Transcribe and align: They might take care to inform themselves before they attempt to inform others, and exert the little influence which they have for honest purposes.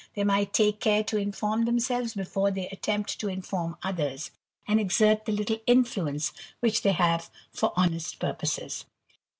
They 0.15 0.23
might 0.23 0.51
take 0.51 0.79
care 0.79 1.03
to 1.03 1.17
inform 1.19 1.65
themselves 1.65 2.15
before 2.15 2.49
they 2.49 2.67
attempt 2.69 3.19
to 3.19 3.27
inform 3.29 3.77
others, 3.83 4.31
and 4.67 4.79
exert 4.79 5.25
the 5.25 5.31
little 5.31 5.59
influence 5.67 6.33
which 6.59 6.81
they 6.81 6.93
have 6.93 7.29
for 7.53 7.71
honest 7.75 8.17
purposes. 8.17 8.85